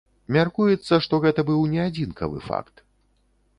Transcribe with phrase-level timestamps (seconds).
[0.37, 2.75] Мяркуецца, што гэта быў не адзінкавы факт.